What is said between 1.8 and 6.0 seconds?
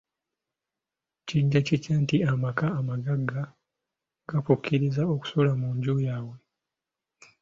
nti amaka amagagga gakukirizza okusula munju